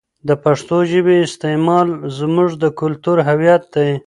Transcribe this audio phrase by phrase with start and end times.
[0.27, 1.87] د پښتو ژبې استعمال
[2.19, 3.91] زموږ د کلتور هویت دی.